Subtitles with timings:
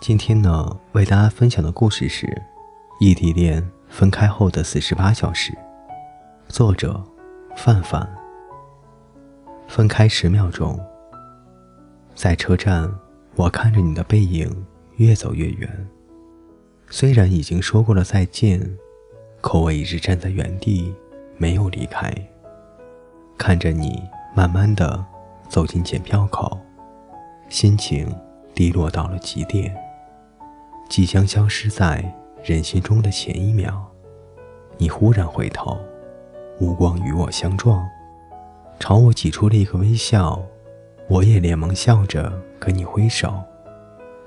[0.00, 2.26] 今天呢，为大家分享的故事是
[3.00, 5.52] 《异地恋分开后的四十八小时》，
[6.48, 7.02] 作者
[7.56, 8.08] 范范。
[9.66, 10.78] 分开十秒钟，
[12.14, 12.88] 在车站，
[13.34, 14.64] 我看着你的背影
[14.96, 15.88] 越走越远。
[16.88, 18.60] 虽然已经说过了再见，
[19.40, 20.94] 可我一直站在原地，
[21.36, 22.10] 没有离开。
[23.36, 24.00] 看着你
[24.34, 25.04] 慢慢的
[25.48, 26.56] 走进检票口。
[27.48, 28.14] 心情
[28.54, 29.74] 低落到了极点，
[30.88, 32.02] 即将消失在
[32.42, 33.74] 人心中的前一秒，
[34.76, 35.78] 你忽然回头，
[36.58, 37.86] 目光与我相撞，
[38.80, 40.40] 朝我挤出了一个微笑，
[41.08, 43.34] 我也连忙笑着跟你挥手，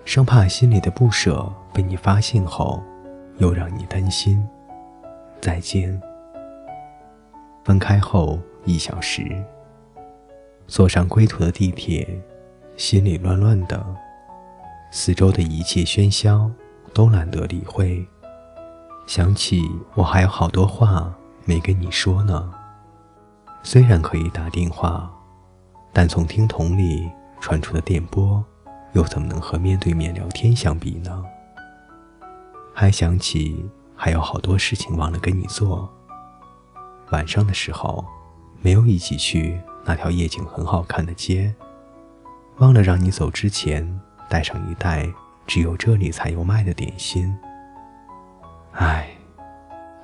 [0.05, 2.81] 生怕心里的不舍被你发现后，
[3.37, 4.47] 又让你担心。
[5.41, 5.99] 再见。
[7.63, 9.23] 分开后一小时，
[10.67, 12.07] 坐上归途的地铁。
[12.77, 13.85] 心里乱乱的，
[14.93, 16.51] 四周的一切喧嚣
[16.93, 18.05] 都懒得理会。
[19.07, 19.63] 想起
[19.95, 21.13] 我还有好多话
[21.45, 22.51] 没跟你说呢。
[23.63, 25.09] 虽然可以打电话，
[25.93, 28.43] 但从听筒里传出的电波，
[28.91, 31.23] 又怎么能和面对面聊天相比呢？
[32.73, 35.89] 还想起还有好多事情忘了跟你做。
[37.11, 38.03] 晚上的时候，
[38.61, 41.55] 没有一起去那条夜景很好看的街。
[42.57, 43.99] 忘了让你走之前
[44.31, 45.11] 带上一袋
[45.45, 47.37] 只有这里才有卖的点心。
[48.71, 49.09] 唉，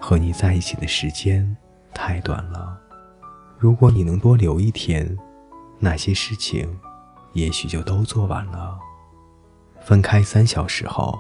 [0.02, 1.56] 和你在一起的时间
[1.94, 2.78] 太短了。
[3.58, 5.18] 如果你能多留一天，
[5.80, 6.78] 那些事情
[7.32, 8.78] 也许就都做完了。
[9.80, 11.18] 分开三小时后，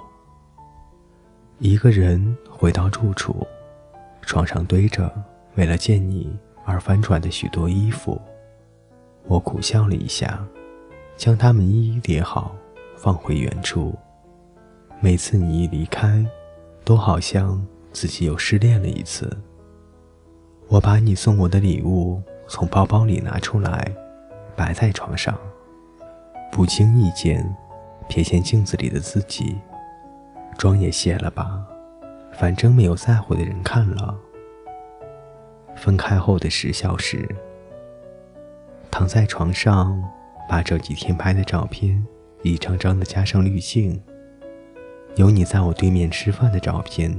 [1.60, 3.48] 一个人回到住处，
[4.24, 5.10] 床上堆着
[5.56, 8.22] 为了见你而翻转的许多衣服。
[9.24, 10.46] 我苦笑了一下。
[11.16, 12.56] 将它们一一叠好，
[12.98, 13.96] 放回原处。
[15.00, 16.26] 每次你一离开，
[16.84, 19.30] 都好像自己又失恋了一次。
[20.68, 23.90] 我把你送我的礼物从包包里拿出来，
[24.56, 25.38] 摆在床上，
[26.52, 27.48] 不经意间
[28.10, 29.58] 瞥见镜子里的自己，
[30.58, 31.64] 妆也卸了吧，
[32.34, 34.18] 反正没有在乎的人看了。
[35.76, 37.30] 分开后的十小时，
[38.90, 40.04] 躺在床上。
[40.50, 42.02] 把这几天拍的照片
[42.44, 44.02] 一张张的加上滤镜，
[45.16, 47.14] 有你在我对面吃饭的照片，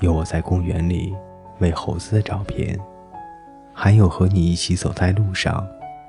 [0.00, 1.14] 有我在公园里
[1.58, 2.78] 喂猴子的照片，
[3.72, 5.66] 还有和你一起走在路上，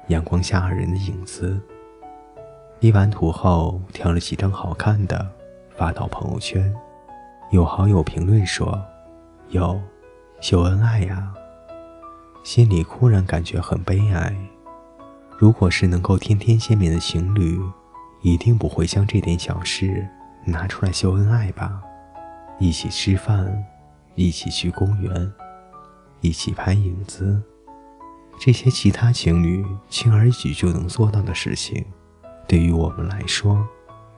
[0.07, 1.59] 阳光下二人的影子。
[2.79, 5.27] 依完图后，挑了几张好看的
[5.75, 6.71] 发到朋友圈，
[7.51, 8.79] 有好友评论说
[9.49, 9.81] ：“有
[10.41, 11.33] 秀恩爱呀。”
[12.43, 14.35] 心里忽然感觉很悲哀。
[15.37, 17.59] 如果是能够天天见面的情侣，
[18.27, 20.05] 一定不会将这点小事
[20.43, 21.81] 拿出来秀恩爱吧？
[22.59, 23.65] 一起吃饭，
[24.15, 25.31] 一起去公园，
[26.19, 27.41] 一起拍影子，
[28.37, 31.85] 这些其他情侣轻而易举就能做到的事情，
[32.45, 33.65] 对于我们来说，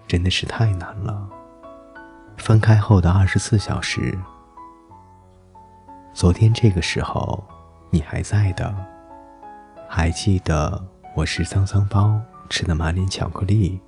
[0.08, 1.30] 真的是太难了。
[2.36, 4.18] 分开后的二十四小时，
[6.16, 7.44] 昨天这个时候
[7.92, 8.76] 你还在的，
[9.88, 10.84] 还记得？
[11.16, 12.20] 我是桑桑包
[12.50, 13.80] 吃的满脸巧克力，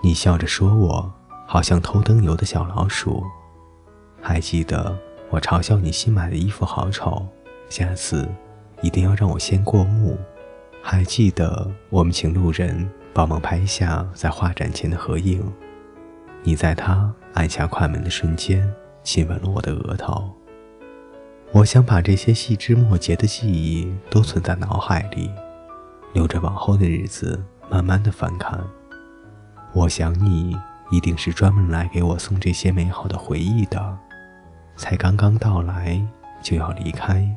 [0.00, 1.12] 你笑着说我
[1.46, 3.24] 好像偷灯油的小老鼠。
[4.20, 4.96] 还记得
[5.30, 7.26] 我嘲笑你新买的衣服好丑，
[7.68, 8.28] 下次
[8.82, 10.18] 一定要让我先过目。
[10.82, 15.42] 还记得我们请路人帮忙拍下在画展前的合影，
[16.42, 18.72] 你在他按下快门的瞬间
[19.02, 20.32] 亲吻了我的额头。
[21.52, 25.30] 我想把这些细枝末节的记忆都存在脑海里。
[26.14, 27.38] 留着往后的日子，
[27.70, 28.58] 慢慢的翻看。
[29.72, 30.56] 我想你
[30.90, 33.98] 一定是专门来给我送这些美好的回忆的，
[34.76, 36.00] 才刚刚到来
[36.42, 37.28] 就要离开。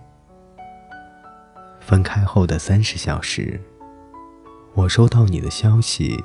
[1.79, 3.59] 分开后的三十小时，
[4.73, 6.23] 我收到你的消息，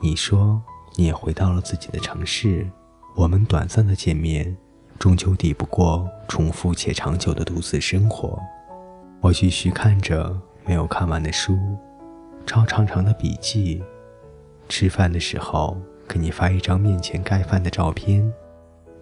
[0.00, 0.60] 你说
[0.96, 2.66] 你也回到了自己的城市。
[3.14, 4.56] 我们短暂的见面，
[4.98, 8.38] 终究抵不过重复且长久的独自生活。
[9.20, 10.40] 我继续看着。
[10.66, 11.58] 没有看完的书，
[12.46, 13.84] 抄长长的笔记，
[14.68, 15.76] 吃饭的时候
[16.08, 18.32] 给你发一张面前盖饭的照片，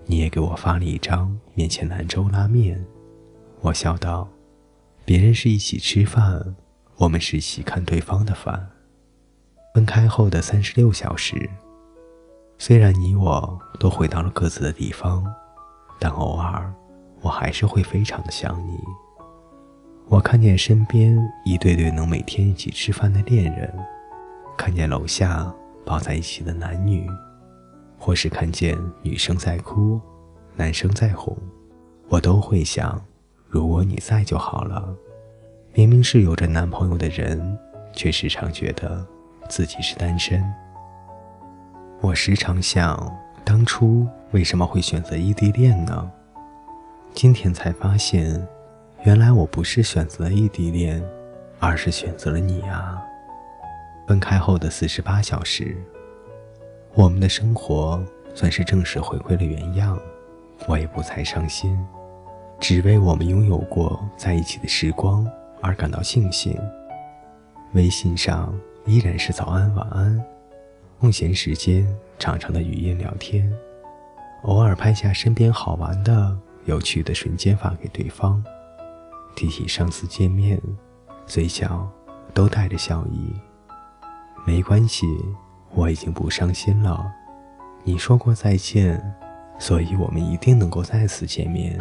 [0.06, 2.84] 你也给我发了一张面前兰州拉面。
[3.60, 4.28] 我笑道
[5.04, 6.56] ：“别人是一起吃饭，
[6.96, 8.68] 我们是一起看对方的饭。”
[9.74, 11.48] 分开后的三十六小时，
[12.58, 15.24] 虽然你我都回到了各自的地方，
[15.98, 16.72] 但偶尔
[17.20, 18.78] 我还是会非常的想你。
[20.08, 23.72] 我看见身边一对对能每天一起吃饭的恋人，
[24.56, 25.52] 看见楼下
[25.84, 27.08] 抱在一起的男女，
[27.98, 30.00] 或是看见女生在哭，
[30.56, 31.36] 男生在哄，
[32.08, 33.02] 我都会想，
[33.48, 34.94] 如果你在就好了。
[35.74, 37.58] 明明是有着男朋友的人，
[37.92, 39.04] 却时常觉得
[39.48, 40.42] 自己是单身。
[42.00, 43.10] 我时常想，
[43.44, 46.10] 当初为什么会选择异地恋呢？
[47.14, 48.46] 今天才发现。
[49.04, 51.02] 原来我不是选择了异地恋，
[51.58, 53.02] 而是选择了你啊！
[54.06, 55.76] 分开后的四十八小时，
[56.94, 58.02] 我们的生活
[58.34, 59.98] 算是正式回归了原样，
[60.66, 61.78] 我也不再伤心，
[62.60, 65.26] 只为我们拥有过在一起的时光
[65.60, 66.58] 而感到庆幸。
[67.74, 68.54] 微信上
[68.84, 70.22] 依然是早安晚安，
[71.00, 71.86] 空闲时间
[72.18, 73.50] 长长的语音聊天，
[74.42, 78.44] 偶尔拍下身边好玩的、有趣的瞬间发给对方。
[79.34, 80.60] 提起上次见面，
[81.24, 81.88] 嘴角
[82.34, 83.32] 都带着笑意。
[84.44, 85.06] 没关系，
[85.74, 87.10] 我已经不伤心了。
[87.84, 89.00] 你说过再见，
[89.58, 91.78] 所以我们一定能够再次见面。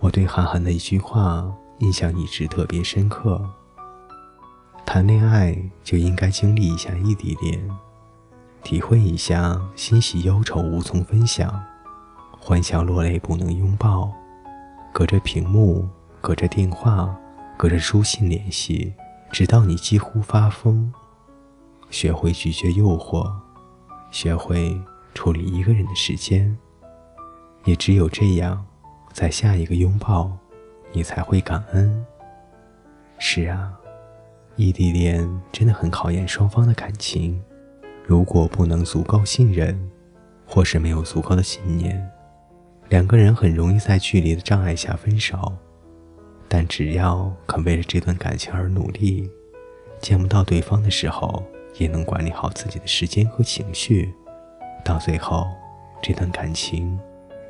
[0.00, 1.44] 我对韩寒的一句话
[1.78, 3.40] 印象一直特别深刻：
[4.84, 7.60] 谈恋爱就应该经历一下异地恋，
[8.62, 11.62] 体会一下欣喜忧愁无从分享，
[12.38, 14.12] 欢笑落泪不能拥抱，
[14.92, 15.88] 隔着屏幕。
[16.20, 17.12] 隔着电话，
[17.56, 18.94] 隔着书信联系，
[19.32, 20.94] 直到你几乎发疯。
[21.92, 23.30] 学会拒绝诱惑，
[24.10, 24.80] 学会
[25.12, 26.56] 处理一个人的时间。
[27.64, 28.64] 也只有这样，
[29.12, 30.32] 在下一个拥抱，
[30.90, 32.04] 你才会感恩。
[33.18, 33.70] 是啊，
[34.56, 37.40] 异地恋真的很考验双方的感情。
[38.06, 39.78] 如果不能足够信任，
[40.46, 42.10] 或是没有足够的信念，
[42.88, 45.52] 两个人很容易在距离的障碍下分手。
[46.48, 49.30] 但只要肯为了这段感情而努力，
[50.00, 51.44] 见不到对方的时候，
[51.78, 54.14] 也能管理好自己的时间和情绪，
[54.84, 55.46] 到最后，
[56.02, 56.98] 这段感情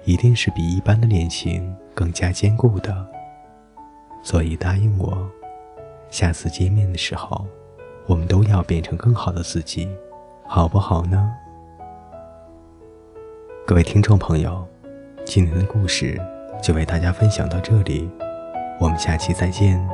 [0.04, 3.06] 一定是比一般的恋情更加坚固的。
[4.22, 5.28] 所以答应我，
[6.10, 7.46] 下次见面的时候，
[8.06, 9.88] 我们都要变成更好的自己，
[10.46, 11.32] 好不好呢？
[13.66, 14.66] 各位听众朋友，
[15.24, 16.20] 今天的故事
[16.62, 18.10] 就为大家分享到这里。
[18.80, 19.91] 我们下期再见。